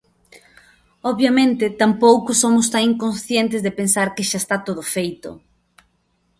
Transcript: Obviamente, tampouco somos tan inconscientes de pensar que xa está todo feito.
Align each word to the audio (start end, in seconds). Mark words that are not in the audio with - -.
Obviamente, 1.11 1.65
tampouco 1.81 2.29
somos 2.43 2.65
tan 2.73 2.81
inconscientes 2.91 3.59
de 3.65 3.75
pensar 3.79 4.07
que 4.15 4.27
xa 4.29 4.37
está 4.43 4.57
todo 4.67 4.81
feito. 4.95 5.29